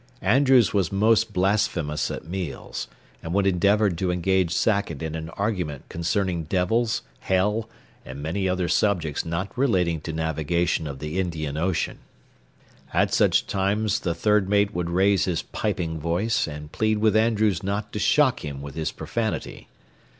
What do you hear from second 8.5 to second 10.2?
subjects not relating to